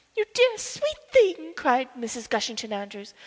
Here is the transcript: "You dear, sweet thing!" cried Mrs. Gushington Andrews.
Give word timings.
"You 0.17 0.25
dear, 0.33 0.57
sweet 0.57 0.97
thing!" 1.11 1.53
cried 1.55 1.93
Mrs. 1.93 2.27
Gushington 2.27 2.73
Andrews. 2.73 3.13